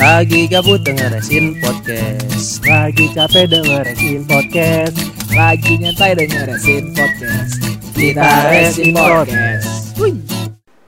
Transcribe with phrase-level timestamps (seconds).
[0.00, 2.64] Lagi gabut dengerin podcast.
[2.64, 4.96] Lagi capek dengerin podcast.
[5.36, 7.60] Lagi nyantai dengerin podcast.
[7.92, 10.00] Kita resin podcast.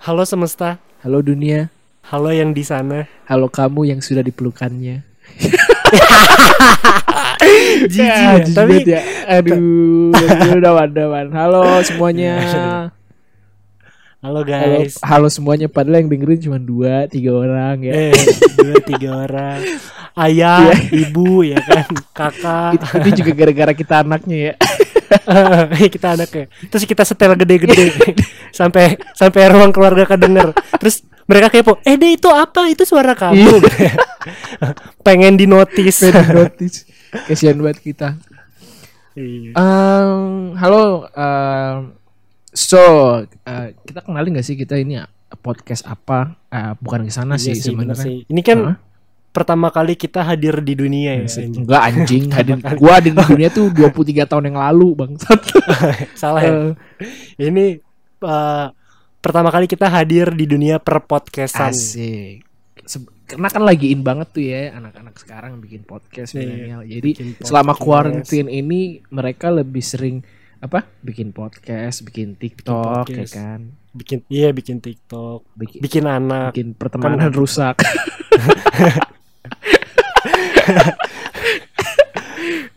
[0.00, 0.80] Halo semesta.
[1.04, 1.68] Halo dunia.
[2.08, 3.04] Halo yang di sana.
[3.28, 5.04] Halo kamu yang sudah dipelukannya.
[7.92, 8.00] Jijik.
[8.00, 9.00] Ya, ya, Tapi ya.
[9.28, 10.16] Aduh
[10.56, 12.40] Udah wadah Halo semuanya
[14.18, 14.50] Halo Halo,
[14.82, 14.98] guys.
[14.98, 15.70] halo semuanya.
[15.70, 17.92] Padahal yang dengerin cuma dua Tiga orang ya.
[18.10, 18.14] Eh
[18.58, 19.62] dua tiga orang.
[20.18, 21.86] Ayah, ibu ya kan?
[22.10, 22.70] Kakak.
[22.74, 24.54] It- Itu juga gara-gara kita anaknya ya.
[25.94, 26.50] Kita anaknya.
[26.66, 27.94] Terus kita setel gede-gede.
[28.58, 32.66] Sampai sampai ruang keluarga kedenger Terus mereka kepo Eh deh itu apa?
[32.66, 33.60] Itu suara kamu.
[35.06, 36.02] Pengen dinotis.
[36.02, 36.88] Pengen notice
[37.30, 38.08] Kasihan banget kita.
[39.14, 39.50] Iya.
[39.54, 41.97] Um, halo, um,
[42.58, 42.82] so
[43.22, 45.06] uh, kita kenalin gak sih kita ini uh,
[45.38, 46.34] podcast apa?
[46.50, 48.26] Uh, bukan ke sana Iya sih sih, sebenarnya.
[48.26, 48.76] Ini kan Hah?
[49.30, 51.30] pertama kali kita hadir di dunia ya.
[51.30, 51.50] anjing.
[51.62, 55.12] Enggak anjing, hadir, gua hadir di dunia tuh 23 tahun yang lalu, Bang.
[56.20, 56.52] Salah ya.
[57.38, 57.78] Eh, Ini
[58.26, 58.66] uh,
[59.22, 61.70] pertama kali kita hadir di dunia per podcastan.
[61.70, 62.42] asik.
[63.28, 66.80] Karena kan lagi in banget tuh ya anak-anak sekarang bikin podcast Iya, milenial.
[66.88, 67.84] Jadi bikin selama podcast.
[67.84, 70.24] quarantine ini mereka lebih sering
[70.58, 70.82] apa?
[71.00, 73.32] Bikin podcast, bikin TikTok, ya podcast.
[73.34, 73.60] kan?
[73.94, 76.50] Bikin iya bikin TikTok, Bikin, bikin anak.
[76.54, 77.78] bikin pertemanan rusak.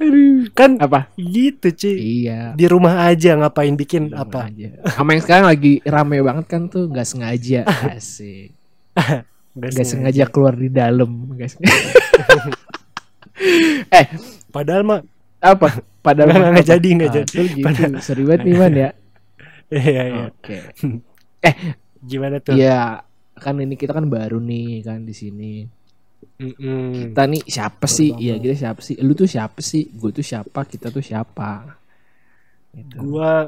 [0.01, 0.49] Aduh.
[0.57, 1.13] Kan Apa?
[1.15, 1.93] gitu, Ci.
[2.25, 2.57] Iya.
[2.57, 4.49] Di rumah aja ngapain bikin Apa apa?
[4.49, 4.69] aja.
[4.91, 7.61] Sama yang sekarang lagi rame banget kan tuh nggak sengaja.
[7.93, 8.53] Asik.
[9.53, 11.55] Nggak sengaja keluar di dalam, guys.
[13.93, 14.05] eh,
[14.49, 14.99] Padahal mah
[15.39, 15.81] apa?
[16.01, 17.41] Padahal Nggak, jadi, nggak Ah, jadi.
[17.47, 17.65] gitu.
[17.65, 18.89] Padahal- Seru banget nih man ya.
[19.71, 20.23] iya iya.
[20.27, 20.57] Oke.
[22.09, 22.57] Gimana tuh?
[22.57, 23.05] Iya,
[23.37, 25.53] kan ini kita kan baru nih kan di sini.
[26.41, 27.13] Mm-mm.
[27.13, 28.09] Kita nih siapa sih?
[28.09, 28.25] banget.
[28.25, 28.95] Iya, kita siapa sih?
[28.97, 29.93] Lu tuh siapa sih?
[29.93, 30.65] Gue tuh siapa?
[30.65, 31.77] Kita tuh siapa?
[32.73, 32.97] Gitu.
[32.97, 33.45] Gua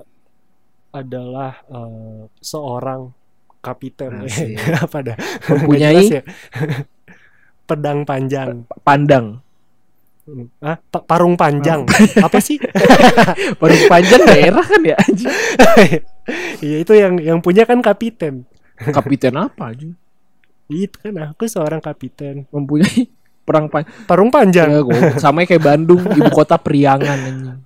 [0.91, 3.09] adalah eh, seorang
[3.59, 4.13] kapiten.
[4.25, 4.53] Asik.
[4.77, 5.17] apa dah?
[5.49, 6.21] Mempunyai- ya?
[7.63, 8.67] pedang panjang.
[8.83, 9.41] Pandang.
[10.63, 11.83] Ah, pa- parung panjang.
[12.23, 12.55] apa sih?
[13.59, 15.31] Baru panjang daerah kan ya anjing.
[16.63, 18.47] Iya itu yang yang punya kan kapiten.
[18.79, 19.91] Kapiten apa aja?
[20.71, 22.47] Itu kan aku seorang kapiten.
[22.47, 23.11] Mempunyai
[23.43, 24.67] perang pan Parung ya, panjang.
[24.79, 25.19] goblok.
[25.19, 27.59] sama kayak Bandung, ibu kota Priangan anjing.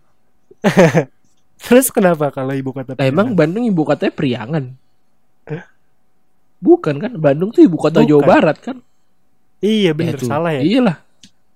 [1.61, 2.97] Terus kenapa kalau ibu kota?
[2.97, 4.65] Lah emang Bandung ibu kotanya Priangan?
[6.57, 7.13] Bukan kan?
[7.21, 8.09] Bandung tuh ibu kota Bukan.
[8.09, 8.81] Jawa Barat kan?
[9.61, 10.25] Iya bener itu.
[10.25, 10.65] salah ya.
[10.65, 10.97] Iyalah.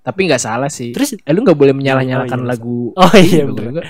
[0.01, 0.91] Tapi nggak salah sih.
[0.91, 2.79] Terus eh lu nggak boleh menyalah-nyalakan Oh, iya, lagu.
[2.91, 3.83] Oh iya Iya, bener.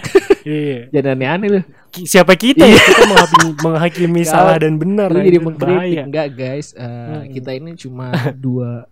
[0.44, 0.80] Iya.
[0.90, 1.60] Jangan aneh-aneh lu.
[1.94, 2.76] Siapa kita ya?
[2.76, 5.08] Kita menghakimi, menghakimi salah dan benar.
[5.08, 6.72] Lu jadi mengkritik enggak guys?
[6.74, 7.32] Eh, Mm-mm.
[7.32, 8.88] Kita ini cuma dua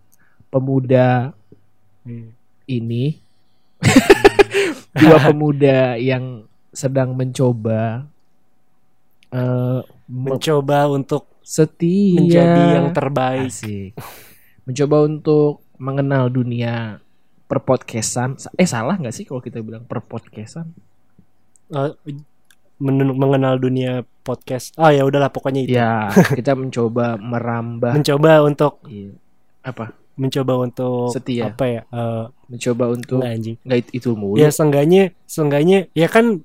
[0.48, 1.32] pemuda
[2.00, 2.32] Iya.
[2.66, 3.04] ini
[4.96, 8.08] dua pemuda yang sedang mencoba
[9.30, 13.50] eh me- Mencoba untuk setia menjadi yang terbaik.
[13.50, 13.90] Asik.
[14.62, 16.98] mencoba untuk mengenal dunia
[17.50, 20.70] perpodcastan eh salah nggak sih kalau kita bilang perpodcastan
[21.68, 21.90] Eh,
[22.78, 24.74] men- mengenal dunia podcast.
[24.74, 25.74] Ah ya udahlah pokoknya itu.
[25.74, 29.14] ya kita mencoba merambah Mencoba untuk Iya.
[29.62, 31.48] apa mencoba untuk Setia.
[31.48, 31.82] apa ya?
[31.86, 33.56] Eh, mencoba untuk nggak, anjing.
[33.62, 36.42] nggak it- itu mulu Ya seenggaknya seenggaknya ya kan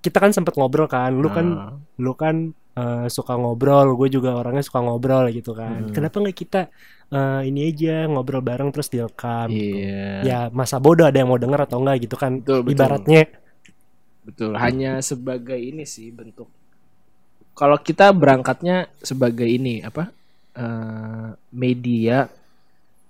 [0.00, 1.12] kita kan sempat ngobrol kan.
[1.12, 5.80] Lu kan Nah, lu kan eh, suka ngobrol, gue juga orangnya suka ngobrol gitu kan.
[5.86, 5.92] Hmm.
[5.94, 6.60] Kenapa nggak kita
[7.14, 9.48] eh, ini aja ngobrol bareng terus direkam?
[9.58, 9.76] gitu.
[9.76, 12.32] iya Ya masa bodoh ada yang mau denger atau enggak gitu kan?
[12.40, 12.74] Betul, betul.
[12.76, 13.20] Ibaratnya
[14.26, 16.48] betul hanya sebagai ini sih bentuk
[17.54, 20.08] kalau kita berangkatnya sebagai ini apa
[20.56, 22.26] eh, media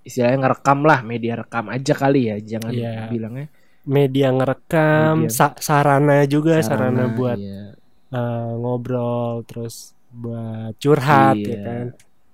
[0.07, 2.93] istilahnya ngerekam lah media rekam aja kali ya jangan Iya.
[3.11, 3.47] bilangnya
[3.81, 5.33] media ngerekam, Media.
[5.33, 7.73] sa- sarana juga sarana, buat iya.
[8.11, 8.19] Eh,
[8.53, 9.75] ngobrol terus
[10.09, 11.47] buat curhat Iya.
[11.47, 11.85] ya kan.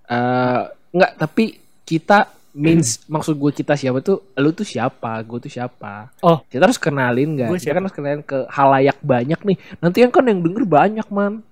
[0.08, 0.62] Eh,
[0.92, 1.44] enggak tapi
[1.84, 2.20] kita
[2.52, 6.42] means maksud gue kita siapa tuh lu tuh siapa gue tuh siapa Oh.
[6.44, 10.10] kita harus kenalin nggak Gue kita kan harus kenalin ke halayak banyak nih nanti yang
[10.10, 11.46] kan yang denger banyak man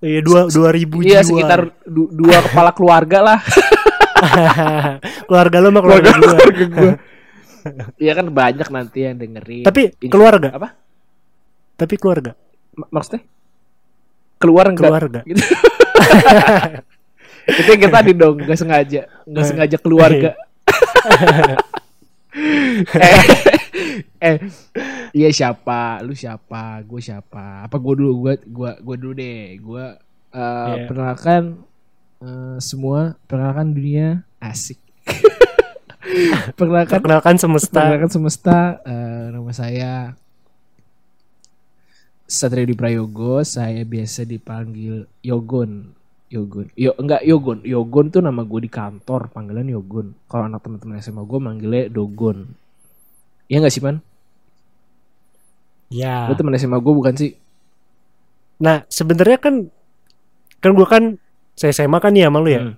[0.00, 1.28] Iya dua dua ribu iya jiwa.
[1.30, 3.38] sekitar du- dua kepala keluarga lah
[5.26, 6.92] keluarga lu mah keluarga, keluarga gue
[7.96, 10.48] iya kan banyak nanti yang dengerin Tapi keluarga.
[10.52, 10.68] apa
[11.74, 12.32] Tapi keluarga.
[12.74, 13.22] M- maksudnya
[14.44, 15.20] keluar enggak Keluarga.
[15.24, 15.40] gitu.
[17.44, 19.00] Itu yang kita tadi dong nggak sengaja.
[19.24, 20.30] Nggak sengaja keluarga
[22.98, 23.20] eh,
[24.20, 24.36] eh.
[25.14, 26.02] Iya siapa?
[26.02, 26.82] Lu siapa?
[26.82, 27.62] Gue siapa?
[27.64, 28.12] Apa gue dulu?
[28.26, 29.54] Gue gue gue dulu deh.
[29.60, 29.84] Gue
[30.34, 30.84] uh, Iya.
[30.90, 31.42] perkenalkan
[32.20, 33.14] eh, semua.
[33.28, 34.08] Perkenalkan dunia.
[34.42, 34.80] Asik.
[36.58, 37.78] Perkenalkan Perkenalkan semesta.
[37.80, 39.92] Perkenalkan semesta eh, Nama saya
[42.34, 45.94] Satria Di Prayogo Saya biasa dipanggil Yogon
[46.34, 50.98] Yogon Yo, Enggak Yogon Yogon tuh nama gue di kantor Panggilan Yogon Kalau anak teman-teman
[50.98, 52.50] SMA gue manggilnya Dogon
[53.46, 54.00] Iya gak sih man?
[55.92, 56.26] Ya.
[56.26, 57.36] Lu teman SMA gue bukan sih?
[58.58, 59.68] Nah, sebenarnya kan
[60.58, 61.20] kan gue kan
[61.54, 62.62] saya SMA kan ya sama lu ya.
[62.64, 62.74] Hmm.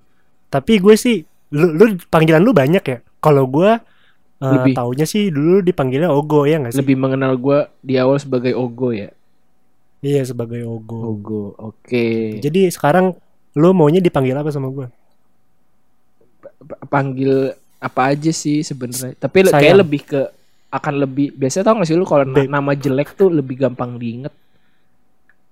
[0.51, 1.23] Tapi gue sih
[1.55, 2.99] lu, lu panggilan lu banyak ya.
[3.23, 3.79] Kalau gue
[4.43, 4.75] uh, Lebih.
[4.75, 6.81] taunya sih dulu dipanggilnya Ogo ya nggak sih?
[6.83, 9.09] Lebih mengenal gue di awal sebagai Ogo ya
[10.07, 10.99] Iya sebagai Ogo.
[11.11, 13.11] Ogo Oke Jadi sekarang
[13.53, 14.87] lu maunya dipanggil apa sama gue?
[16.61, 19.59] Pa- Panggil apa aja sih sebenarnya Tapi Sayang.
[19.59, 20.21] kayak lebih ke
[20.69, 24.35] akan lebih biasa tau gak sih lu kalau na- nama jelek tuh lebih gampang diinget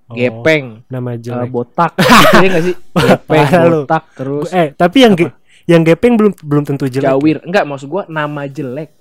[0.05, 1.49] Oh, gepeng Nama eh, jelek.
[1.49, 2.75] botak gitu ya gak sih
[3.09, 5.33] gepeng botak terus eh tapi yang ge-
[5.65, 7.09] yang gepeng belum belum tentu jelek.
[7.09, 8.93] jawir enggak maksud gua nama jelek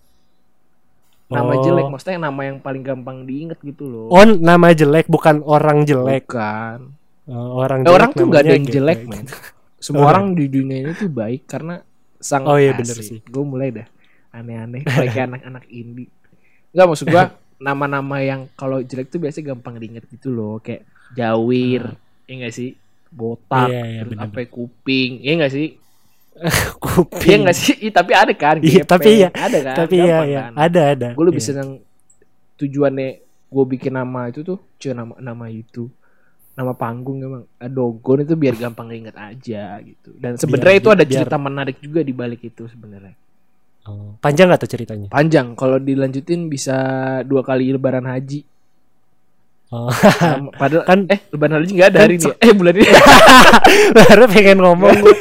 [1.25, 1.61] nama Oh.
[1.61, 4.07] jelek maksudnya nama yang paling gampang diinget gitu loh.
[4.07, 6.25] Oh, nama jelek bukan orang jelek.
[6.25, 6.93] bukan.
[7.25, 9.25] Oh, orang Eh, orang tuh nggak ada yang jelek men.
[9.77, 11.79] Semua orang di dunia ini tuh baik karena
[12.17, 13.19] sang Oh, iya, bener sih.
[13.19, 13.87] gue mulai dah
[14.31, 16.07] aneh-aneh kayak anak-anak indie.
[16.69, 17.25] Enggak maksud gua
[17.57, 20.57] nama-nama yang kalau jelek tuh biasanya gampang diinget gitu loh.
[20.57, 20.83] Kayak
[21.13, 22.75] jawir ya enggak sih?
[23.07, 24.25] Botak Iya, iya, bener.
[24.25, 25.77] apa kuping ya enggak sih
[26.83, 27.23] Kuping.
[27.23, 29.29] Iya enggak sih Ih, tapi ada kan Iya, tapi iya.
[29.29, 30.53] ada kan Tapi iya iya, kan?
[30.55, 31.09] ada ada.
[31.13, 31.47] gue lebih Iya.
[31.49, 31.69] seneng
[32.55, 33.07] tujuannya
[33.47, 35.85] gue bikin nama itu tuh cuy nama nama itu
[36.51, 41.13] nama panggung emang dogon itu biar gampang inget aja gitu dan sebenarnya itu ada biar-
[41.19, 43.13] cerita menarik juga di balik itu sebenarnya
[43.83, 45.11] Oh, Panjang gak tuh ceritanya?
[45.11, 46.71] panjang kalau dilanjutin bisa
[47.21, 48.47] dua kali lebaran haji
[49.73, 49.89] Oh.
[50.53, 52.35] Padahal Kan- eh lebaran haji nggak ada kan hari ini ya?
[52.39, 52.85] eh bulan ini
[53.97, 55.15] Baru pengen ngomong gua.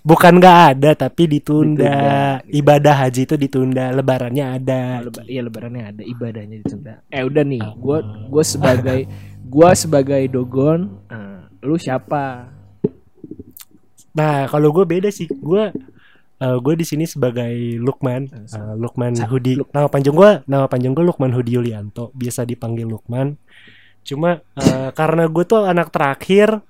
[0.00, 1.78] Bukan nggak ada tapi ditunda.
[1.78, 2.58] Ditunda, gitu.
[2.58, 4.82] Ibadah haji itu ditunda, lebarannya ada.
[5.00, 7.74] Leba- iya lebarannya ada ibadahnya ditunda eh udah nih Oh.
[7.76, 7.98] gue
[8.28, 9.00] gue sebagai
[9.44, 12.50] gue sebagai dogon nah, lu siapa
[14.10, 15.30] Nah, kalau gue beda sih.
[15.30, 15.70] Gue
[16.38, 19.58] gue di sini sebagai Lukman, eh, Lukman Sa- Hudi.
[19.58, 22.10] Luk- Nama panjang gue, nama panjang gue Lukman Hudi Yulianto.
[22.12, 23.34] Biasa dipanggil Lukman.
[24.02, 26.62] Cuma eh, karena gue tuh anak terakhir,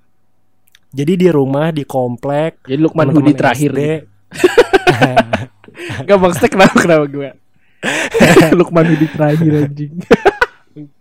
[0.88, 2.64] jadi di rumah di komplek.
[2.64, 3.80] jadi Lukman teman-teman Hudi terakhir SD.
[6.08, 7.28] Gak maksudnya kenapa kenapa gue
[8.58, 9.92] Lukman Hudi terakhir anjing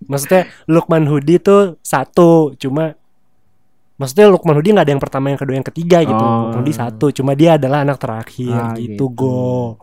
[0.04, 2.98] Maksudnya Lukman Hudi tuh satu, cuma
[3.98, 6.16] maksudnya Lukman Hudi nggak ada yang pertama, yang kedua, yang ketiga gitu.
[6.16, 6.48] Oh.
[6.48, 9.06] Lukman Hudi satu, cuma dia adalah anak terakhir Ah, gitu, gitu.
[9.12, 9.78] go.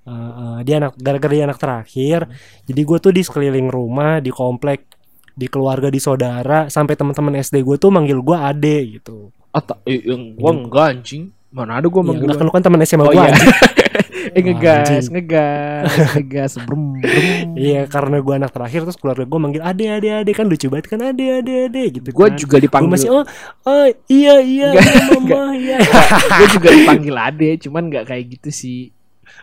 [0.00, 2.18] Uh, uh, dia anak gara-gara dia anak terakhir,
[2.64, 4.88] jadi gue tuh di sekeliling rumah, di komplek,
[5.30, 9.28] di keluarga, di saudara, sampai teman-teman SD gue tuh manggil gue Ade gitu.
[9.28, 12.52] Oh, ta- eh, yang gua enggak anjing Mana ada gua Ya, manggil enggak kan lu
[12.52, 13.18] kan teman SMA Oh gue.
[13.18, 13.34] iya
[14.36, 15.08] Eh ngegas.
[15.08, 15.84] Ngegas
[16.16, 20.32] Ngegas Brum brum Iya, karena gue anak terakhir terus keluarga gue manggil Ade, Ade, Ade
[20.36, 22.08] kan lucu banget kan Ade, Ade, Ade gitu.
[22.12, 22.36] Gue kan.
[22.36, 23.24] juga dipanggil masih oh,
[23.66, 25.78] oh iya iya Enggak, iya, mama iya.
[26.38, 28.80] Gue juga dipanggil Ade Cuman gak kayak gitu sih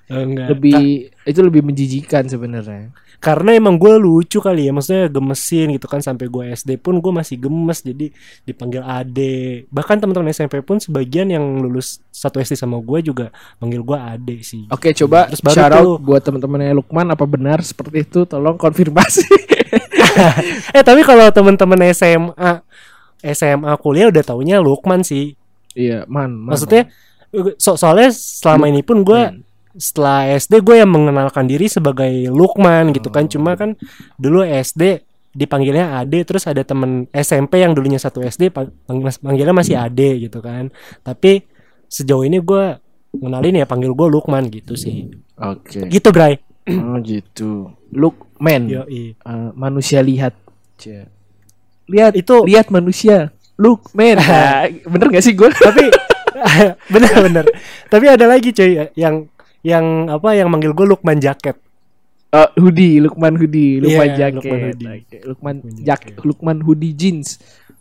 [0.08, 0.56] Oh, enggak.
[0.56, 6.06] Lebih Itu lebih menjijikan sebenarnya karena emang gue lucu kali ya maksudnya gemesin gitu kan
[6.06, 8.14] sampai gue SD pun gue masih gemes jadi
[8.46, 9.66] dipanggil ade.
[9.74, 14.36] Bahkan teman-teman SMP pun sebagian yang lulus satu SD sama gue juga manggil gue ade
[14.46, 14.70] sih.
[14.70, 18.26] Oke coba Terus baru tuh- buat teman-temannya Lukman Apa benar seperti itu?
[18.26, 19.26] Tolong konfirmasi.
[20.74, 22.66] Eh tapi kalau teman-teman SMA
[23.22, 25.34] SMA kuliah udah taunya Lukman sih.
[25.78, 26.90] Iya man, man maksudnya
[27.62, 29.46] so soalnya selama ini pun gue Man.
[29.78, 33.30] Setelah SD gue yang mengenalkan diri sebagai Lukman gitu kan.
[33.30, 33.78] Cuma kan
[34.18, 39.54] dulu SD dipanggilnya Ade terus ada temen SMP yang dulunya satu SD pa- panggil- panggilnya
[39.54, 40.74] masih Ade gitu kan.
[41.02, 41.46] Tapi
[41.88, 42.82] sejauh ini gue
[43.14, 45.08] ngenalin ya panggil gue Lukman gitu sih.
[45.38, 45.86] Oke.
[45.88, 46.42] Gitu Bray.
[46.68, 47.72] Oh gitu.
[47.94, 48.68] Lukman.
[48.68, 49.14] Yoi.
[49.14, 50.34] Eh, manusia lihat.
[51.88, 53.32] Lihat itu lihat manusia.
[53.58, 55.90] Look man Nah, bener gak sih gue tapi
[56.94, 57.42] bener-bener
[57.90, 59.26] tapi ada lagi cuy yang
[59.68, 61.60] yang apa yang manggil gue Lukman jaket.
[62.32, 64.36] Oh, hoodie Lukman hoodie Lukman Iya, jaket.
[64.40, 64.88] Lukman hoodie.
[64.88, 66.14] Lukman Lukman jak jaket.
[66.24, 67.28] Lukman hoodie jeans.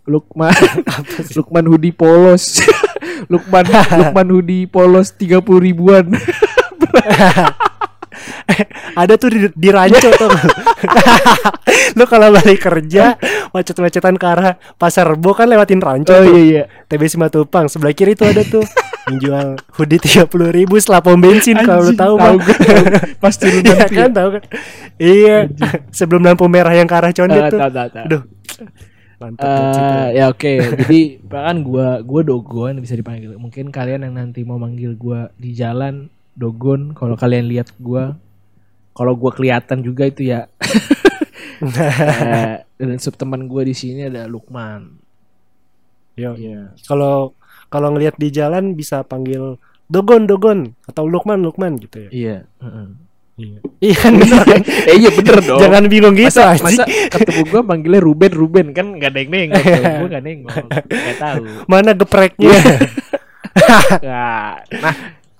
[0.06, 0.54] Lukman
[1.38, 2.58] Lukman hoodie polos.
[3.32, 3.66] Lukman
[4.02, 6.10] Lukman hoodie polos tiga puluh ribuan.
[8.96, 10.30] Ada tuh di, di ranco tuh.
[11.94, 13.14] Lu kalau balik kerja
[13.54, 16.34] macet-macetan ke arah pasar rebo kan lewatin ranco oh tuh.
[16.36, 16.64] iya iya.
[16.88, 18.64] TBC Matupang sebelah kiri tuh ada tuh
[19.06, 22.56] yang jual hoodie tiga puluh ribu setelah pom bensin kalau lu tahu tahu mah gue
[22.58, 22.84] tahu.
[23.22, 24.02] pas turunan Iya tuh ya.
[24.02, 24.42] kan tahu kan
[24.98, 25.36] iya
[25.90, 28.04] sebelum lampu merah yang ke arah condet Ah, tuh tahu, tahu, tahu.
[28.04, 28.22] aduh
[29.16, 30.12] Mantap tuh.
[30.12, 30.52] ya oke,
[30.84, 33.40] jadi bahkan gua gua Dogon bisa dipanggil.
[33.40, 38.12] Mungkin kalian yang nanti mau manggil gua di jalan Dogon, kalau kalian lihat gua
[38.92, 40.44] kalau gua kelihatan juga itu ya.
[41.56, 45.00] Eh, dan sub teman gua di sini ada Lukman.
[46.12, 46.36] Yo.
[46.36, 46.76] Iya.
[46.84, 47.32] Kalau
[47.68, 52.10] kalau ngelihat di jalan bisa panggil Dogon Dogon atau Lukman Lukman gitu ya.
[52.10, 52.36] Iya.
[53.36, 53.58] Iya.
[53.84, 54.62] Iya kan bener kan?
[54.64, 55.60] eh iya bener dong.
[55.60, 59.62] Jangan bingung gitu masa, masa ketemu gua manggilnya Ruben Ruben kan nggak ada yang nengok
[60.00, 60.56] gua nggak nengok
[60.88, 62.56] nggak tahu Mana gepreknya?
[64.08, 64.94] nah, nah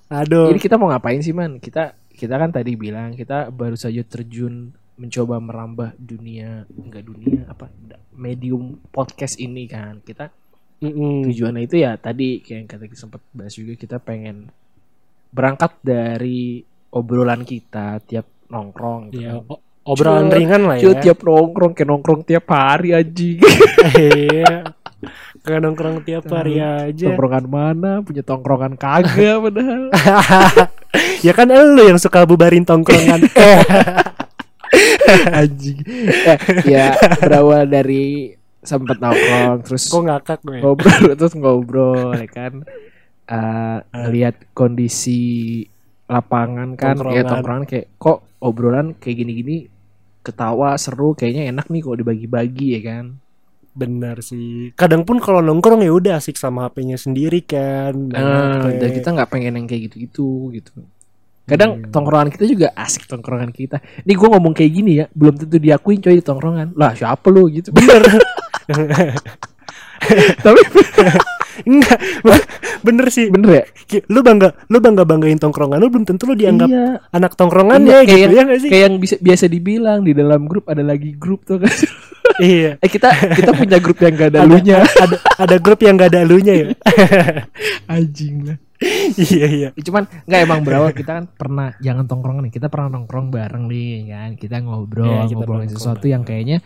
[0.07, 0.55] Aduh.
[0.55, 1.59] Jadi kita mau ngapain sih man?
[1.59, 7.69] Kita kita kan tadi bilang kita baru saja terjun mencoba merambah dunia enggak dunia apa
[8.17, 10.33] medium podcast ini kan kita
[10.77, 11.25] Mm-mm.
[11.25, 14.53] tujuannya itu ya tadi kayak yang kata kita sempat bahas juga kita pengen
[15.27, 19.57] berangkat dari obrolan kita tiap nongkrong gitu Ya, kan.
[19.83, 20.93] obrolan ringan lah ya.
[20.95, 23.41] tiap nongkrong kayak nongkrong tiap hari anjing
[23.91, 24.73] Iya.
[25.41, 27.05] Kayak nongkrong tiap hari aja.
[27.07, 29.83] tongkrongan mana punya tongkrongan kagak padahal
[31.19, 33.21] ya kan lu yang suka bubarin tongkrongan.
[35.31, 35.79] anjing
[36.27, 38.35] eh, ya berawal dari
[38.67, 40.59] sempat nongkrong terus kok ngakak gue.
[40.59, 42.53] ngobrol terus ngobrol ya kan
[43.27, 45.59] Eh lihat kondisi
[46.07, 47.17] lapangan kan Tongkrongan.
[47.19, 49.67] ya tongkrongan kayak kok obrolan kayak gini-gini
[50.23, 53.05] ketawa seru kayaknya enak nih kalau dibagi-bagi ya kan
[53.77, 54.73] Benar sih.
[54.73, 57.93] Kadang pun kalau nongkrong ya udah asik sama HP-nya sendiri kan.
[58.09, 60.81] Eh, dan kita nggak pengen yang kayak gitu-gitu gitu
[61.47, 61.89] kadang Hmm.
[61.89, 63.79] tongkrongan kita juga asik tongkrongan kita.
[64.03, 66.75] Ini gue ngomong kayak gini ya belum tentu diakuin coy di tongkrongan.
[66.75, 67.47] Lah siapa lu?
[67.47, 67.71] Gitu.
[67.71, 68.03] Bener.
[70.37, 70.61] Tapi
[71.57, 71.97] Enggak,
[72.85, 73.33] bener sih.
[73.33, 73.63] bener ya?
[74.07, 77.01] Lu bangga, lu bangga banggain tongkrongan lu belum tentu lu dianggap iya.
[77.09, 78.13] anak tongkrongan Iya, ya kayak gitu.
[78.13, 78.69] yang- ya gak sih?
[78.69, 81.71] kayak yang bisa biasa dibilang di dalam grup ada lagi grup tuh kan?
[82.37, 82.77] Iya.
[82.77, 84.77] eh kita kita punya grup yang gak ada Ada, lunya.
[84.85, 86.65] ada ada grup yang gak ada elunya ya.
[87.89, 88.57] anjing lah
[89.17, 89.69] iya iya.
[89.73, 93.65] Ya, cuman nggak emang berawal kita kan pernah jangan tongkrongan nih kita pernah nongkrong bareng
[93.65, 96.13] nih kan kita ngobrol Iya, kita ngobrolin sesuatu bareng.
[96.13, 96.57] yang kayaknya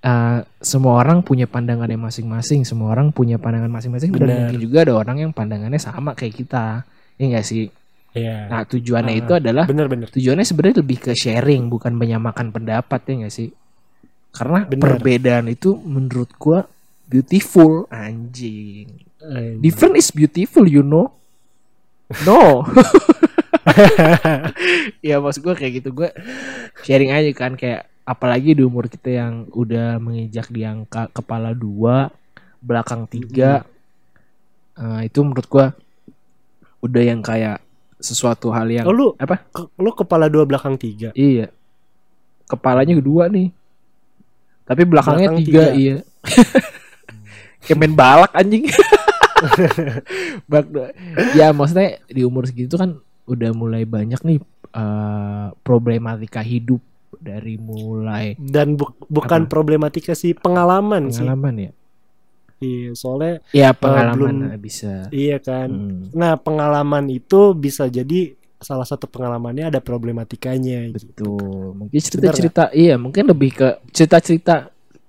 [0.00, 4.78] uh, semua orang punya pandangan yang masing-masing semua orang punya pandangan masing-masing dan mungkin juga
[4.82, 7.66] ada orang yang pandangannya sama kayak kita ya enggak sih
[8.12, 8.48] Iya.
[8.48, 10.08] nah tujuannya Ah, itu adalah Bener bener.
[10.08, 13.52] tujuannya sebenarnya lebih ke sharing bukan menyamakan pendapat ya enggak sih
[14.30, 14.80] karena Benar.
[14.96, 16.64] perbedaan itu menurut gua
[17.04, 18.88] beautiful anjing
[19.58, 21.12] different is beautiful you know
[22.22, 22.62] no.
[25.02, 25.88] Ya maksud gue kayak gitu.
[25.92, 26.08] Gue
[26.80, 32.06] sharing aja kan kayak apalagi di umur kita yang udah menginjak di angka kepala dua
[32.58, 33.66] belakang tiga
[34.72, 35.66] eh, itu menurut gue
[36.80, 37.58] udah yang kayak
[37.98, 39.42] sesuatu hal yang Oh lu apa?
[39.48, 41.10] ke- lu kepala dua belakang tiga.
[41.12, 41.50] iya.
[42.46, 43.50] Kepalanya kedua nih.
[44.62, 45.74] Tapi belakangnya Belakang tiga, tiga.
[45.74, 45.96] iya.
[47.66, 48.70] Kayak main balak anjing
[50.50, 50.94] Bak-
[51.32, 54.38] ya maksudnya di umur segitu kan udah mulai banyak nih
[54.70, 56.80] eh, problematika hidup
[57.16, 59.50] dari mulai Dan bu- bukan Apa?
[59.50, 61.22] problematika sih pengalaman, sih.
[61.22, 61.72] pengalaman ya
[62.56, 65.68] Iya, soalnya ya pengalaman belum- eh, bisa iya kan.
[65.68, 70.88] Hmm, Nah, pengalaman itu bisa jadi salah satu pengalamannya ada problematikanya.
[70.88, 71.12] gitu.
[71.12, 74.54] betul mungkin cerita cerita iya mungkin lebih ke cerita cerita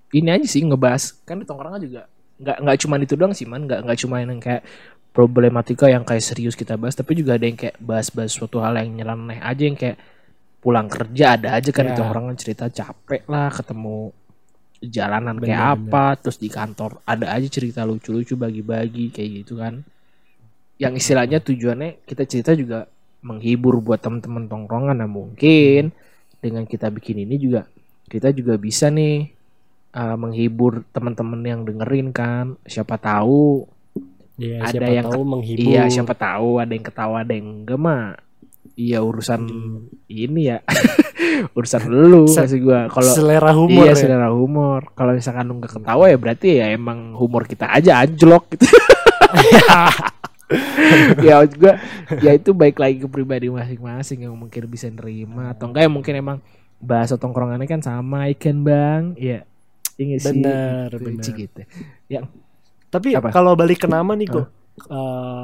[0.09, 3.65] ini aja sih ngebahas kan di tongkrongan juga nggak nggak cuma itu doang sih man.
[3.67, 4.63] Nggak nggak cuma yang kayak
[5.15, 8.93] problematika yang kayak serius kita bahas tapi juga ada yang kayak bahas-bahas suatu hal yang
[9.01, 9.97] nyeleneh aja yang kayak
[10.61, 11.97] pulang kerja ada aja kan di Ya.
[11.97, 14.13] tongkrongan cerita capek lah ketemu
[14.81, 19.81] jalanan kayak Bener, apa terus di kantor ada aja cerita lucu-lucu bagi-bagi kayak gitu kan.
[20.77, 22.85] Yang istilahnya tujuannya kita cerita juga
[23.25, 25.89] menghibur buat teman-teman tongkrongan nah mungkin
[26.37, 27.65] dengan kita bikin ini juga
[28.07, 29.33] kita juga bisa nih
[29.91, 32.55] uh, menghibur teman-teman yang dengerin kan.
[32.63, 33.67] Siapa tahu
[34.37, 35.65] Iya, Ada siapa yang tahu menghibur.
[35.65, 38.13] iya siapa tahu ada yang ketawa ada yang enggak mah.
[38.77, 39.77] Iya urusan Hmm.
[40.05, 40.61] ini ya.
[41.57, 42.85] Urusan lu kasih gua.
[42.85, 43.97] Kalau selera humor iya ya.
[43.97, 44.93] selera humor.
[44.93, 48.65] Kalau misalkan lu nggak ketawa ya berarti ya emang humor kita aja anjlok gitu.
[51.19, 51.75] Ya gua
[52.23, 55.83] ya itu baik lagi ke pribadi masing-masing yang mungkin bisa nerima atau enggak.
[55.83, 56.37] Ya mungkin emang
[56.79, 59.03] bahasa tongkrongannya kan sama ikan bang.
[59.19, 59.43] Ya
[59.97, 60.27] Iya nggak sih?
[60.31, 61.25] Benar, Gitu, benar.
[61.35, 61.61] Gitu.
[62.07, 62.21] Ya,
[62.87, 63.29] Tapi Apa?
[63.29, 64.47] kalau balik ke nama nih kok,
[64.87, 65.43] eh,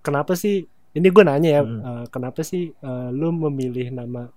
[0.00, 0.62] kenapa sih?
[0.88, 1.80] Ini gue nanya ya, Hmm.
[1.80, 4.30] eh, kenapa sih eh, lu memilih nama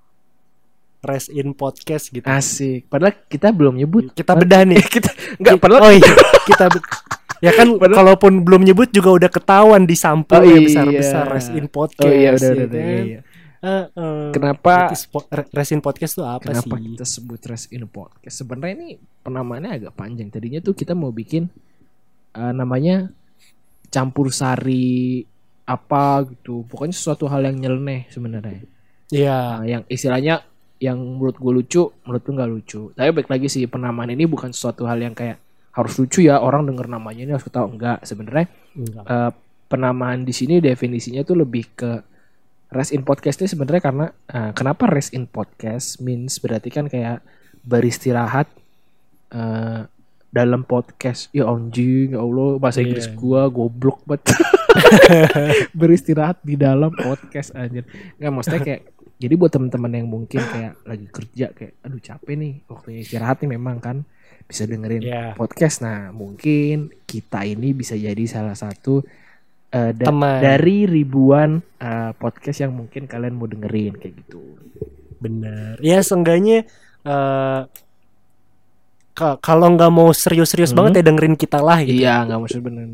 [1.02, 2.24] Rest in Podcast gitu?
[2.24, 2.86] asik.
[2.88, 4.10] Padahal kita belum nyebut.
[4.12, 4.78] Kita bedah nih.
[4.94, 6.12] kita enggak padahal Oh iya,
[6.50, 6.66] kita
[7.42, 10.62] ya kan Padahal- kalaupun belum nyebut juga udah ketahuan di sampul Oh ya iya.
[10.62, 12.06] besar-besar Rest in Podcast.
[12.06, 12.90] Oh iya udah ya udah, udah kan?
[12.90, 13.20] iya, iya.
[13.62, 14.90] Eh, eh, Kenapa
[15.54, 16.98] Resin podcast tuh apa kenapa sih?
[16.98, 18.42] kita sebut Rest in Podcast?
[18.42, 18.90] Sebenarnya ini
[19.22, 20.34] penamaannya agak panjang.
[20.34, 21.46] Tadinya tuh kita mau bikin
[22.34, 23.14] eh, namanya
[23.94, 25.22] campur sari
[25.70, 26.66] apa gitu.
[26.66, 28.66] Pokoknya sesuatu hal yang nyeleneh sebenarnya.
[29.14, 29.62] Iya.
[29.62, 30.42] Nah, yang istilahnya
[30.82, 32.82] yang menurut gue lucu, menurut lu nggak lucu.
[32.98, 35.38] Tapi baik lagi sih penamaan ini bukan sesuatu hal yang kayak
[35.72, 38.44] harus lucu ya orang denger namanya ini harus ketawa enggak sebenarnya
[39.08, 39.32] eh,
[39.72, 41.92] penamaan di sini definisinya tuh lebih ke
[42.72, 47.20] rest in podcast itu sebenarnya karena eh, kenapa rest in podcast means berarti kan kayak
[47.62, 48.48] beristirahat
[49.30, 49.86] eh,
[50.28, 52.88] dalam podcast ya anjing ya Allah bahasa Iya.
[52.88, 54.32] Inggris gua goblok banget
[55.74, 57.84] beristirahat di dalam podcast anjir
[58.16, 58.82] nggak maksudnya kayak
[59.18, 63.52] jadi buat teman-teman yang mungkin kayak lagi kerja kayak aduh capek nih waktunya istirahat nih
[63.52, 63.98] memang kan
[64.42, 65.32] bisa dengerin Iya.
[65.32, 65.80] podcast.
[65.80, 69.00] Nah, mungkin kita ini bisa jadi salah satu
[69.72, 70.40] eh, da- Teman.
[70.40, 74.60] dari ribuan eh, podcast yang mungkin kalian mau dengerin kayak gitu.
[75.18, 75.80] Bener.
[75.80, 76.68] Ya seenggaknya
[77.02, 77.62] eh
[79.12, 80.78] ka- kalau nggak mau serius-serius Hmm.
[80.82, 82.00] banget ya dengerin kita lah gitu.
[82.00, 82.86] Iya, nggak maksud bener.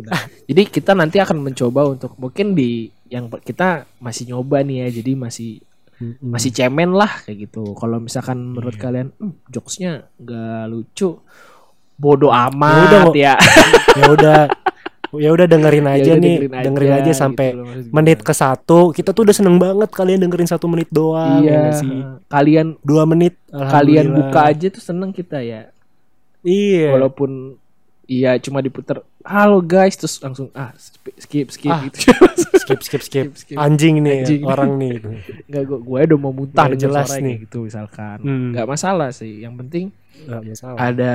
[0.44, 5.12] jadi kita nanti akan mencoba untuk mungkin di yang kita masih nyoba nih ya, jadi
[5.16, 5.64] masih
[5.98, 6.30] Mm-mm.
[6.30, 7.74] masih cemen lah kayak gitu.
[7.74, 8.82] Kalau misalkan menurut Iya.
[8.82, 11.10] kalian "Hmm, jokesnya nggak lucu,
[11.96, 13.34] bodoh udah, amat ya.
[13.96, 14.40] ya udah
[15.14, 17.94] ya udah dengerin Ya aja udah nih dengerin aja, gitu sampai loh, maksud gue.
[17.94, 21.58] menit ke satu kita tuh udah seneng banget kalian dengerin satu menit doang ya Iya,
[21.62, 21.98] nggak sih
[22.28, 25.72] kalian dua menit kalian buka aja tuh seneng kita ya.
[26.42, 27.56] iya Walaupun
[28.06, 31.84] iya cuma diputer halo guys terus langsung ah skip skip, skip Ah.
[31.84, 32.00] gitu.
[32.62, 33.58] skip skip skip Skip, skip.
[33.58, 34.42] anjing nih Anjing.
[34.44, 35.00] orang nih
[35.48, 37.36] Enggak gue gue udah mau muntah Nggak denger jelas nih.
[37.42, 38.18] gitu misalkan.
[38.20, 38.52] Hmm.
[38.52, 39.40] Nggak masalah sih.
[39.40, 39.86] Yang penting
[40.22, 41.14] Nggak masalah ada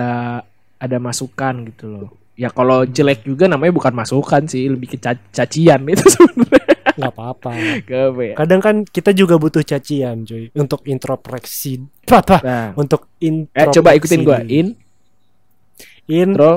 [0.78, 2.08] ada masukan gitu loh.
[2.42, 6.74] Ya kalau jelek juga namanya bukan masukan sih, lebih ke ca- cacian itu sebenarnya.
[6.92, 7.50] nggak apa-apa.
[7.54, 8.34] Ya.
[8.34, 13.90] kadang kan kita juga butuh cacian cuy untuk introspeksi apa Nah, untuk eh introspeksi coba
[13.94, 14.66] ikutin gue in.
[16.04, 16.52] Intro.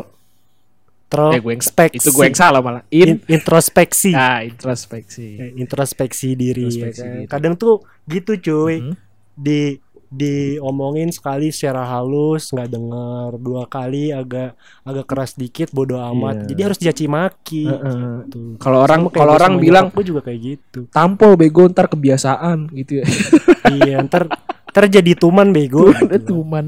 [1.05, 1.63] Intro eh gue yang
[1.95, 2.83] itu gue yang salah malah.
[2.89, 4.11] In, In- introspeksi.
[4.11, 5.37] Ah introspeksi.
[5.37, 7.13] Eh, introspeksi diri ya Introspeksi kan.
[7.13, 7.27] diri.
[7.29, 8.93] kadang tuh gitu cuy Mhm.
[9.37, 9.77] di
[10.15, 16.47] diomongin sekali secara halus nggak denger dua kali agak agak keras dikit bodoh amat Iya.
[16.49, 18.31] jadi harus dicaci maki Heeh.
[18.31, 18.55] Tuh.
[18.57, 23.05] Kalau orang kalau orang bilang gua juga kayak gitu tampol bego ntar kebiasaan gitu ya.
[23.75, 24.31] iya ntar
[24.71, 26.25] ntar jadi tuman bego Tuman, gitu.
[26.31, 26.65] tuman.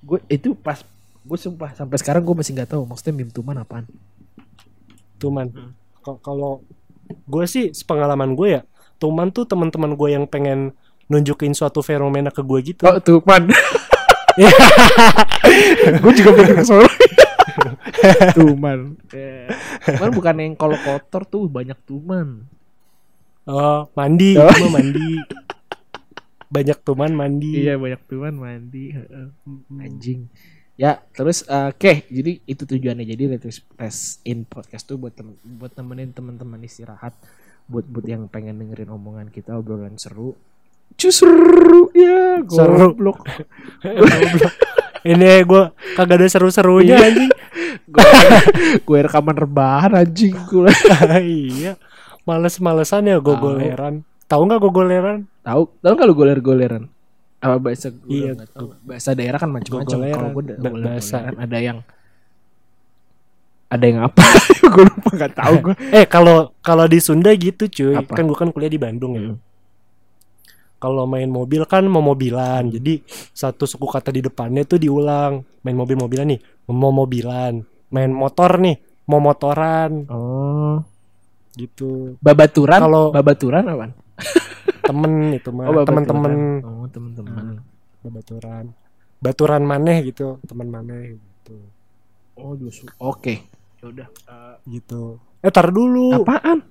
[0.00, 0.80] Gue itu pas
[1.20, 3.84] gue sumpah sampai sekarang gue masih nggak tahu maksudnya meme tuman apaan.
[5.16, 5.72] tuman Hmm.
[6.22, 6.62] Kalau
[7.26, 8.62] gue sih sepengalaman gue ya
[8.96, 10.70] tuman tuh teman-teman gue yang pengen
[11.06, 13.46] nunjukin suatu fenomena ke gue gitu Oh tuman.
[16.02, 16.86] gue juga mikir ke sono.
[18.32, 18.94] tuman.
[19.10, 19.46] Eh,
[19.86, 22.44] Tuman bukan yang kalau kotor tuh banyak tuman.
[23.46, 24.50] oh mandi Oh.
[24.50, 25.22] gua mandi
[26.46, 28.90] banyak tuman mandi Iya banyak tuman mandi.
[28.90, 29.26] heeh.
[29.72, 30.26] Anjing.
[30.74, 33.22] Ya terus eh, oke jadi itu tujuannya jadi
[33.76, 37.12] rest in podcast tuh buat tem buat temenin teman-teman istirahat
[37.64, 40.34] buat buat yang pengen dengerin omongan kita obrolan seru.
[40.94, 42.94] Justru ya Seru.
[42.94, 43.26] goblok.
[45.06, 45.62] Ini gue
[45.94, 47.06] kagak ada seru-serunya Iya.
[47.06, 47.30] anjing.
[47.86, 48.10] gue
[48.80, 50.66] gue rekaman rebahan anjing gue
[51.22, 51.78] iya.
[52.22, 54.02] Males-malesan ya gogoleran.
[54.26, 55.18] Tahu nggak gogoleran?
[55.40, 56.90] tahu tahu nggak lu goler goleran
[57.38, 58.30] apa bahasa gua Iya,
[58.82, 61.30] bahasa daerah kan macam-macam kalau gue Ba- bahasa.
[61.30, 61.86] ada yang
[63.66, 64.26] ada yang apa
[64.74, 67.94] gue lupa nggak tahu gue Eh kalau kalau di Sunda gitu cuy.
[67.94, 68.10] Apa?
[68.10, 69.22] Kan gue kan kuliah di Bandung ya.
[69.22, 69.38] Hmm.
[70.76, 72.68] Kalau main mobil kan mau mobilan.
[72.68, 73.00] Jadi
[73.32, 75.40] satu suku kata di depannya tuh diulang.
[75.60, 77.58] Main mobil-mobilan nih, mau mobilan.
[77.88, 80.82] Main motor nih, mau motoran oh
[81.54, 82.18] gitu.
[82.18, 83.86] babaturan Kalau- babaturan apa
[84.82, 85.86] Temen itu mah, oh babaturan.
[85.86, 87.44] temen-temen oh temen-temen
[88.06, 88.64] baturan.
[89.16, 91.56] Baturan maneh gitu, teman maneh gitu.
[92.36, 93.34] oh justru oke
[93.80, 95.16] yaudah Eh, Gitu.
[95.40, 96.12] Eh tar dulu.
[96.16, 96.62] apaan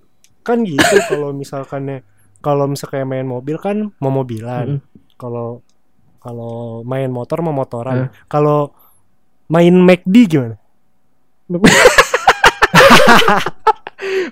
[0.41, 2.03] Kan gitu kalau misalkannya
[2.45, 4.77] kalau misalnya main mobil kan mau mobilan.
[5.17, 5.65] Kalau
[6.21, 8.13] kalau main motor mau motoran.
[8.29, 8.69] Kalau
[9.49, 10.61] main McD gimana?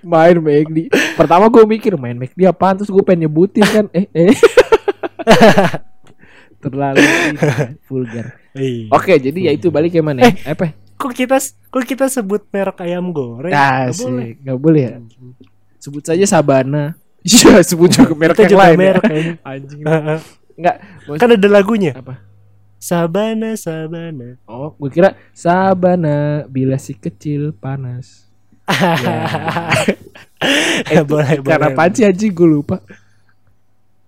[0.06, 2.78] main McD pertama gue mikir main McD apaan?
[2.78, 3.86] Terus gue pengen nyebutin kan.
[3.90, 4.38] Eh eh.
[6.64, 7.38] Terlalu ini,
[7.90, 8.40] vulgar.
[8.54, 8.94] Iya.
[8.94, 10.78] oke jadi ya itu balik ke mana eh, apa?
[11.02, 11.42] Kok kita
[11.74, 13.50] kok kita sebut merek ayam goreng?
[13.50, 14.30] Nggak Asik, boleh.
[14.46, 14.94] nggak boleh ya?
[15.82, 18.78] Sebut saja Sabana iya sebut juga merek Kita yang lain ya.
[18.78, 19.34] merek kayaknya.
[19.50, 19.80] anjing
[20.54, 20.76] nggak
[21.18, 21.92] kan ada lagunya.
[21.94, 22.20] apa
[22.78, 24.36] Sabana Sabana.
[24.44, 28.28] oh gue kira Sabana bila si kecil panas
[30.86, 31.74] Eh, boleh karena boleh.
[31.74, 32.84] apaan sih anjing gue lupa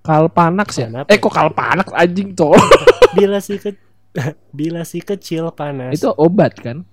[0.02, 0.88] Kalpanax ya?
[1.08, 2.54] Eh kok Kalpanax anjing tol?
[3.16, 3.74] Bila si ke
[4.52, 5.92] bila si kecil panas.
[5.92, 6.86] itu obat kan?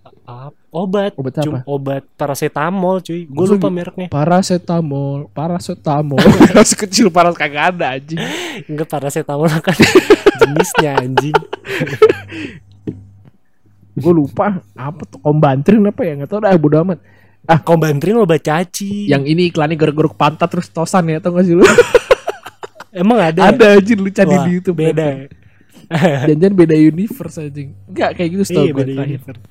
[0.73, 1.13] Obat.
[1.19, 1.69] Obat Cuma apa?
[1.69, 3.27] obat paracetamol cuy.
[3.27, 4.07] Gue lupa mereknya.
[4.09, 6.23] Paracetamol, paracetamol.
[6.57, 8.17] Masih kecil paras kagak ada anjing.
[8.71, 9.75] Enggak paracetamol kan
[10.41, 11.37] jenisnya anjing.
[13.93, 16.99] Gue lupa apa tuh kombantrin apa ya nggak tahu dah bodo amat.
[17.67, 19.11] Kombantrin obat caci.
[19.11, 21.67] Yang ini iklannya geruk-geruk pantat terus tosan ya tau gak sih lu?
[23.03, 23.39] emang ada.
[23.43, 23.53] ya?
[23.53, 24.79] ada anjing lu cari di YouTube.
[24.79, 25.27] Beda.
[26.25, 27.75] Jangan beda universe anjing.
[27.85, 29.19] Enggak kayak gitu setahu Iya, gue terakhir.
[29.21, 29.43] universe.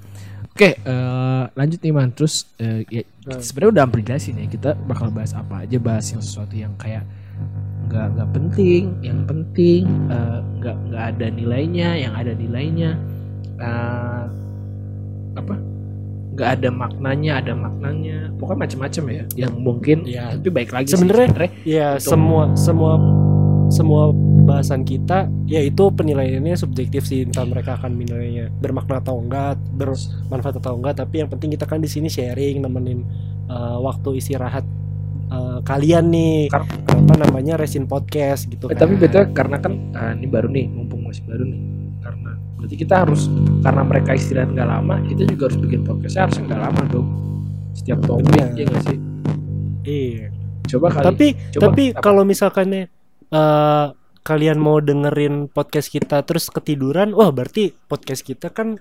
[0.52, 2.12] Oke, eh, lanjut nih man.
[2.12, 3.40] Terus eh, ya, Hmm.
[3.40, 4.46] sebenarnya udah hampir jelasin ya.
[4.46, 7.08] Kita bakal bahas apa aja, bahas yang sesuatu yang kayak
[7.88, 12.92] nggak nggak penting, yang penting eh, nggak nggak ada nilainya, yang ada nilainya
[13.58, 14.24] eh,
[15.34, 15.56] apa?
[16.32, 18.18] Nggak ada maknanya, ada maknanya.
[18.36, 19.24] Pokoknya macam-macam ya.
[19.38, 19.98] Yang mungkin.
[20.04, 20.26] Iya.
[20.36, 22.08] Tapi baik lagi Sebenarnya- Ya Betul.
[22.08, 22.94] semua semua
[23.72, 24.12] semua
[24.44, 30.60] bahasan kita ya itu penilaiannya subjektif sih entah mereka akan menilainya bermakna atau enggak bermanfaat
[30.60, 31.00] atau enggak.
[31.00, 33.08] Tapi yang penting kita kan di sini sharing nemenin
[33.48, 34.68] uh, waktu istirahat
[35.32, 36.52] uh, kalian nih.
[36.52, 38.86] Kar- apa namanya resin podcast gitu Eh, kan.
[38.88, 41.60] tapi betul karena kan ah, ini baru nih mumpung masih baru nih.
[42.04, 43.26] Karena berarti kita harus
[43.64, 47.08] karena mereka istirahat nggak lama kita juga harus bikin podcastnya harus nggak lama dong.
[47.72, 48.98] Setiap topik ya nggak sih?
[49.82, 50.26] Iya.
[50.72, 51.62] Coba kali tapi coba.
[51.72, 52.68] tapi kalau misalkan
[53.32, 58.78] uh, kalian mau dengerin podcast kita terus ketiduran wah berarti podcast kita kan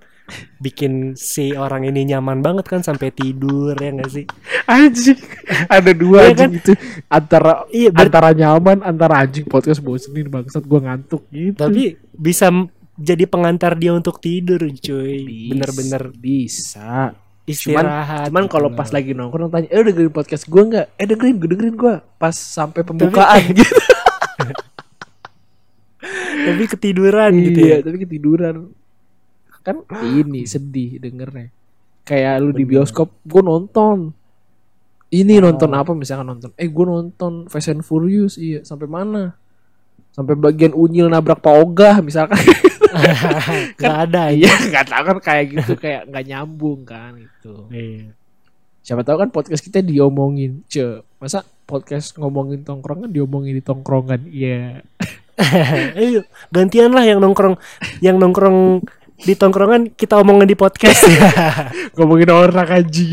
[0.61, 4.25] bikin si orang ini nyaman banget kan sampai tidur ya nggak sih?
[4.69, 5.19] Anjing
[5.67, 6.73] ada dua Iya anjing itu.
[7.09, 11.57] Antara iya ber- antara nyaman antara anjing podcast bosenin bangsat gua ngantuk gitu.
[11.57, 12.53] Tapi bisa
[13.01, 15.51] jadi pengantar dia untuk tidur cuy.
[15.57, 17.17] Bener-bener bisa.
[17.49, 18.77] Istirahat cuman gitu kalau loh.
[18.79, 20.87] pas lagi nongkrong tanya eh udah dengerin podcast gua nggak?
[21.01, 21.95] Eh dengerin gue dengerin gua.
[22.21, 23.75] Pas sampai pembukaan gitu
[26.41, 27.85] tapi ketiduran gitu iya ya?
[27.85, 28.73] tapi ketiduran.
[29.61, 29.85] Kan
[30.17, 31.53] ini sedih dengernya.
[32.03, 34.17] Kayak lu di bioskop gue nonton.
[35.11, 35.51] Ini Oh.
[35.51, 35.93] nonton apa?
[35.93, 38.65] Misalkan nonton eh gue nonton Fast and Furious iya.
[38.65, 39.37] Sampai mana?
[40.11, 42.41] Sampai bagian unyil nabrak Pak Ogah misalkan.
[43.79, 47.71] Nggak ada ya nggak tahu kan kayak gitu kayak nggak nyambung kan gitu.
[47.71, 48.11] Iya.
[48.81, 50.67] siapa tahu kan podcast kita diomongin.
[50.67, 50.83] Ce
[51.23, 54.27] masa podcast ngomongin tongkrongan diomongin di tongkrongan?
[54.27, 54.83] Iya
[55.99, 56.21] Ayo
[56.53, 57.57] gantian lah yang nongkrong
[58.05, 58.85] yang nongkrong
[59.21, 61.05] di tongkrongan kita omongin di podcast
[62.01, 63.09] ngomongin orang aja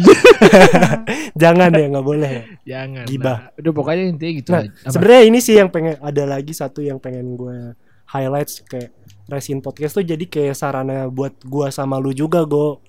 [1.41, 2.43] jangan ya nggak boleh ya.
[2.63, 3.51] jangan Gibah.
[3.51, 3.59] lah.
[3.59, 7.35] udah pokoknya intinya gitu Nah, sebenarnya ini sih yang pengen ada lagi satu yang pengen
[7.35, 7.75] gue
[8.07, 8.95] highlights kayak
[9.27, 12.79] resin podcast tuh jadi kayak sarana buat gua sama lu juga go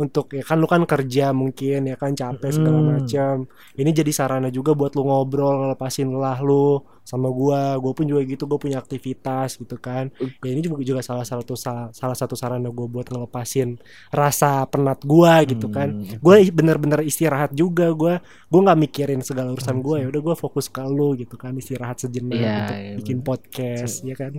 [0.00, 2.88] untuk ya kan lu kan kerja mungkin ya kan capek segala Hmm.
[2.96, 3.34] macam
[3.76, 7.74] ini jadi sarana juga buat lu ngobrol ngelepasin lelah lu sama gua.
[7.76, 10.08] Gua pun juga gitu gua punya aktivitas gitu kan.
[10.40, 13.76] Ya ini juga juga salah satu salah, satu sarana gua buat ngelepasin
[14.08, 15.92] rasa penat gua gitu kan.
[15.92, 16.16] Hmm.
[16.16, 20.66] gue bener-bener istirahat juga gue gue nggak mikirin segala urusan gue ya udah gue fokus
[20.66, 24.32] ke lu gitu kan istirahat sejenak Iya, untuk iya, bikin podcast ya kan.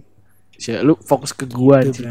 [0.55, 2.07] Si- lu fokus ke gua Gitu.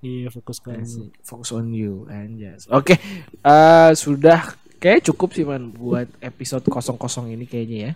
[0.00, 0.72] Iya fokus ke.
[1.20, 2.64] Fokus on you anjas.
[2.66, 2.96] Oke,
[3.36, 7.92] eh, sudah kayak cukup sih man buat episode 00 ini kayaknya ya.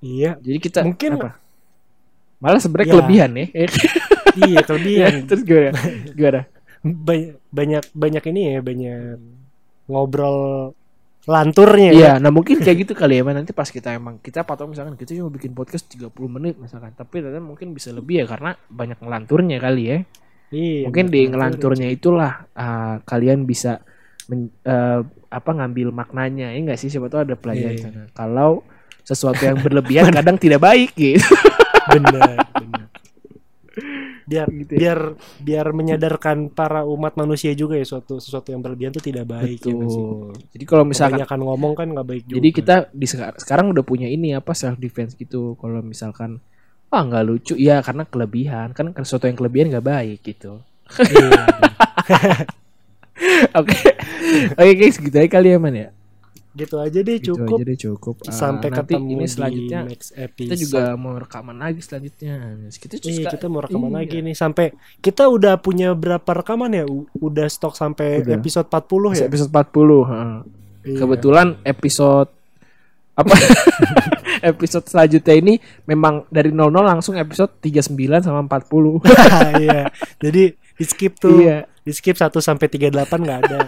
[0.00, 1.40] iya Jadi kita Mungkin- apa?
[2.38, 2.92] Malah sebenarnya Ya.
[3.00, 3.46] kelebihan ya.
[4.44, 5.80] iya kelebihan terus gimana?
[6.12, 6.40] Gimana?
[6.84, 9.16] banyak banyak banyak ini ya banyak
[9.88, 10.72] ngobrol
[11.24, 11.96] lanturnya ya.
[11.96, 13.40] Iya, nah mungkin kayak gitu kali ya, Man.
[13.40, 17.24] nanti pas kita emang kita patut misalkan kita cuma bikin podcast 30 menit misalkan, tapi
[17.24, 19.98] ternyata mungkin bisa lebih ya karena banyak ngelanturnya kali ya.
[20.54, 21.30] Iya, mungkin di lantur.
[21.34, 23.82] ngelanturnya itulah uh, kalian bisa
[24.24, 27.82] men- uh, apa ngambil maknanya ya enggak sih siapa tahu ada pelajaran Iya.
[27.82, 28.02] sana.
[28.10, 28.62] Kalau
[29.02, 31.18] sesuatu yang berlebihan kadang tidak baik gitu.
[31.90, 32.86] benar benar
[34.24, 34.78] biar Gitu ya.
[34.80, 34.98] biar
[35.36, 39.68] biar menyadarkan para umat manusia juga ya suatu sesuatu yang berlebihan itu tidak baik ya
[39.68, 39.76] sih?
[39.76, 40.32] Betul.
[40.48, 43.84] Jadi kalau misalkan Kebanyakan ngomong kan nggak baik juga jadi kita di seka- sekarang udah
[43.84, 45.58] punya ini apa self defense gitu.
[45.58, 46.40] Kalau misalkan
[46.94, 50.62] ah nggak lucu ya karena kelebihan kan sesuatu yang kelebihan nggak baik gitu.
[50.94, 51.42] Iya.
[53.54, 53.78] Oke.
[54.52, 55.90] Oke guys, gitu aja kali ya man ya.
[56.54, 58.14] gitu aja deh Gitu cukup aja deh cukup.
[58.20, 62.34] Ah, sampai nanti ketemu ini di selanjutnya next episode kita juga mau rekaman lagi selanjutnya.
[62.70, 63.96] Kita Iya, suka- kita mau rekaman iya.
[63.98, 64.66] lagi nih sampai
[65.00, 66.86] kita udah punya berapa rekaman ya?
[66.86, 68.38] U- Udah stok sampai Udah.
[68.38, 69.26] episode 40 ya?
[69.26, 70.36] episode 40 heeh.
[70.84, 70.96] Iya.
[70.96, 72.30] Kebetulan episode
[73.14, 73.34] apa
[74.44, 75.54] episode selanjutnya ini
[75.84, 79.00] memang dari 00 langsung episode 39 sama 40.
[79.64, 79.88] Iya.
[80.20, 81.40] Jadi di skip tuh.
[81.40, 83.60] iya, Di skip 1 sampai 38 nggak ada.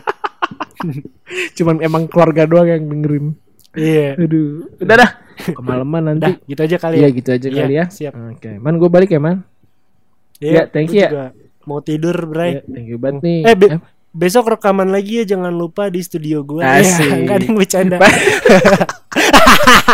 [1.53, 3.27] cuman emang keluarga doang yang dengerin.
[3.73, 4.15] Iya.
[4.17, 4.69] Aduh.
[4.79, 5.11] Udah dah.
[5.49, 6.23] kemalaman nanti.
[6.23, 7.13] Dah, gitu aja kali Iya ya.
[7.13, 7.85] gitu aja Iya, kali ya.
[7.91, 8.13] siap.
[8.15, 9.45] Oke, man gue balik ya man.
[10.37, 11.09] Ya, thank gua you ya.
[11.09, 11.27] juga
[11.65, 12.53] Mau tidur, Bray.
[12.53, 13.41] Ya, thank you banget nih.
[13.43, 16.63] Eh, be- besok rekaman lagi ya jangan lupa di studio gua.
[16.75, 17.05] Asik.
[17.05, 17.97] Ya, enggak ada yang bercanda.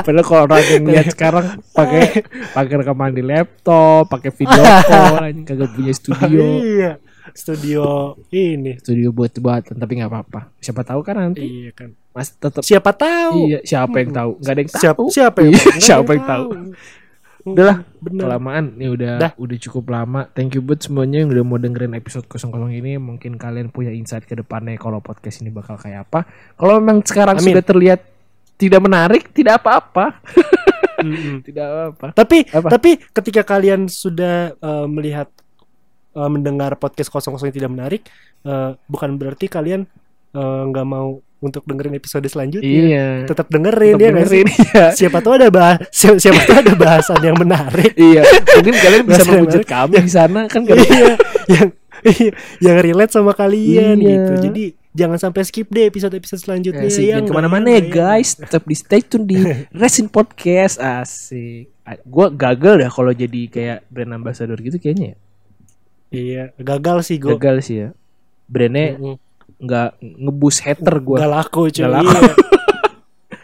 [0.00, 5.70] Padahal kalau orang yang lihat sekarang pakai pakai rekaman di laptop, pakai video call, kagak
[5.70, 6.42] punya studio.
[6.58, 6.92] iya.
[7.30, 7.84] Studio
[8.30, 8.74] ini.
[8.76, 10.40] Studio buat buatan tapi nggak apa-apa.
[10.58, 11.94] Siapa tahu kan nanti Iya kan.
[12.10, 13.46] Mas tetap Siapa tahu?
[13.46, 14.30] iya siapa yang tahu?
[14.36, 15.08] Nggak ada yang Siapa tahu.
[15.08, 16.46] siapa yang Iya, Nggak ada siapa yang tahu?
[17.40, 18.20] Udahlah, Bener.
[18.20, 19.32] kelamaan nih udah Dah.
[19.34, 20.28] udah cukup lama.
[20.28, 23.00] Thank you buat semuanya yang udah mau dengerin episode 00 ini.
[23.00, 26.28] Mungkin kalian punya insight ke depannya kalau podcast ini bakal kayak apa.
[26.52, 27.46] Kalau memang sekarang Amin.
[27.46, 28.00] sudah terlihat
[28.60, 30.20] tidak menarik, tidak apa-apa.
[31.48, 32.06] Tidak apa-apa.
[32.12, 32.68] Tapi Apa?
[32.76, 35.32] tapi ketika kalian sudah eh, melihat
[36.12, 38.02] eh, mendengar podcast kosong kosong yang tidak menarik,
[38.44, 39.88] eh, bukan berarti kalian
[40.30, 42.68] nggak mau untuk dengerin episode selanjutnya.
[42.68, 43.08] Iya.
[43.26, 44.84] Tetap dengerin Tetap ya dengerin, iya.
[44.92, 47.96] Siapa tahu ada bahas siapa, siapa tahu ada bahasan yang menarik.
[48.12, 48.22] Iya,
[48.60, 49.72] mungkin kalian bisa menghujat menarik.
[49.72, 51.14] kami di sana kan kalian iya,
[51.48, 51.68] yang
[52.04, 54.08] iya, yang relate sama kalian Iya.
[54.12, 54.32] gitu.
[54.52, 57.06] Jadi jangan sampai skip deh episode-episode selanjutnya Asik, ya.
[57.14, 57.30] jangan nggak?
[57.30, 59.38] ke mana-mana ya guys Tetap di stay tune di
[59.80, 61.70] Resin Podcast Asik
[62.06, 65.16] Gue gagal dah kalau jadi kayak brand ambassador gitu kayaknya ya
[66.10, 67.38] Iya, gagal sih gue.
[67.38, 67.88] Gagal sih ya
[68.50, 68.98] Brandnya
[69.62, 71.86] nggak ngebus hater gue Gak laku cuy.
[71.86, 72.10] Nggak laku.
[72.10, 72.32] Iya.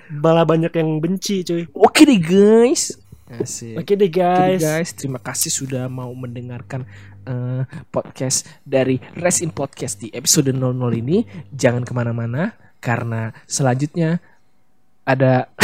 [0.22, 1.62] Malah banyak yang benci cuy.
[1.70, 4.59] Oke deh guys Asik Oke deh Oke guys.
[4.59, 6.87] deh, guys, terima kasih sudah mau mendengarkan
[7.26, 10.62] eh, podcast dari Resin Podcast di episode 00
[10.96, 11.20] ini.
[11.50, 14.22] Jangan ke mana-mana karena selanjutnya
[15.02, 15.50] ada.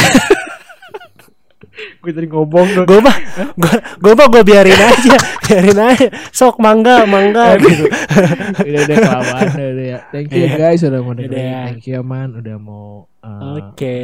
[1.73, 2.85] Gue tadi ngomong dong.
[2.85, 3.17] Gue mah,
[3.57, 6.05] gue gue mah gue biarin aja, biarin aja.
[6.29, 7.89] Sok mangga, mangga gitu.
[8.69, 9.99] udah udah kelamaan udah, udah ya.
[10.13, 10.53] Thank you Iya.
[10.53, 11.33] guys udah mau dengerin.
[11.33, 11.61] Udah.
[11.65, 13.09] Thank you man udah mau.
[13.25, 13.99] eh, Oke.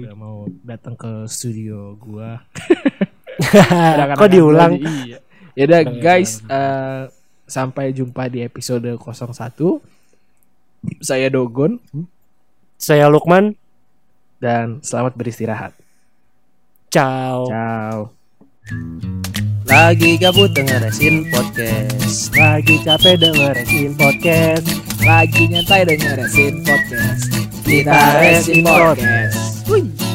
[0.00, 2.40] Udah mau datang ke studio gua.
[4.16, 4.80] Kok diulang?
[4.80, 5.20] Iya.
[5.56, 7.08] Ya udah guys, eh,
[7.48, 9.80] sampai jumpa di episode 01.
[11.00, 11.80] Saya Dogon
[12.76, 13.56] Saya Lukman.
[14.36, 15.72] dan selamat beristirahat.
[16.92, 17.48] Ciao.
[17.48, 17.98] Ciao.
[19.64, 22.36] Lagi gabut dengerin podcast.
[22.36, 24.68] Lagi capek dengerin podcast.
[25.00, 27.22] Lagi nyantai dengerin podcast.
[27.64, 30.05] Kita resin podcast.